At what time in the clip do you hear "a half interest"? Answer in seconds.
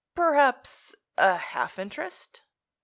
1.15-2.41